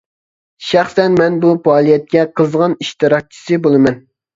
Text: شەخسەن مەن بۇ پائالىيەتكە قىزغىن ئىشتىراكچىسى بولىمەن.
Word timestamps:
شەخسەن 0.69 1.19
مەن 1.21 1.37
بۇ 1.45 1.53
پائالىيەتكە 1.69 2.27
قىزغىن 2.41 2.77
ئىشتىراكچىسى 2.83 3.67
بولىمەن. 3.69 4.07